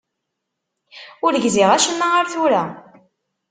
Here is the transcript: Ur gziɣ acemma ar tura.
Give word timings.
Ur 1.25 1.33
gziɣ 1.43 1.69
acemma 1.73 2.07
ar 2.19 2.25
tura. 2.33 2.63